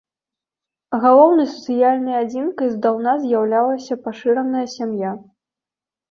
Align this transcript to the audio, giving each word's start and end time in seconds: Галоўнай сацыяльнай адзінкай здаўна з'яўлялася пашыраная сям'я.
Галоўнай 1.01 1.45
сацыяльнай 1.49 2.15
адзінкай 2.21 2.71
здаўна 2.75 3.13
з'яўлялася 3.25 3.97
пашыраная 4.07 4.63
сям'я. 4.77 5.11